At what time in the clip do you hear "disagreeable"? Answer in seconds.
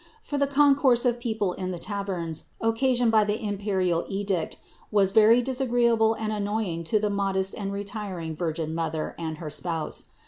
5.43-6.15